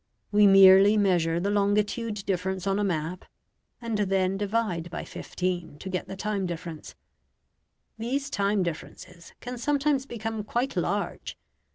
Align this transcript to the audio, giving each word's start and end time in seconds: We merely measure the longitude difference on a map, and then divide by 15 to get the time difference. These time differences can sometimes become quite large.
We 0.31 0.47
merely 0.47 0.97
measure 0.97 1.39
the 1.39 1.51
longitude 1.51 2.25
difference 2.25 2.65
on 2.65 2.79
a 2.79 2.83
map, 2.83 3.23
and 3.79 3.99
then 3.99 4.35
divide 4.35 4.89
by 4.89 5.03
15 5.05 5.77
to 5.77 5.89
get 5.91 6.07
the 6.07 6.15
time 6.15 6.47
difference. 6.47 6.95
These 7.99 8.31
time 8.31 8.63
differences 8.63 9.35
can 9.41 9.59
sometimes 9.59 10.07
become 10.07 10.43
quite 10.43 10.75
large. 10.75 11.37